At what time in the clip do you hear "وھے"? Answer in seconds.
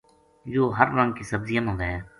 1.79-1.93